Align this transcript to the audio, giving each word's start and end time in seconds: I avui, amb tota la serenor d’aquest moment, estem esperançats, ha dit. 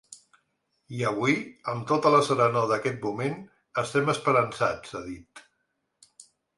I 0.99 1.03
avui, 1.09 1.35
amb 1.75 1.85
tota 1.91 2.13
la 2.17 2.23
serenor 2.29 2.67
d’aquest 2.73 2.99
moment, 3.07 3.39
estem 3.85 4.13
esperançats, 4.19 4.99
ha 5.01 5.07
dit. 5.15 5.49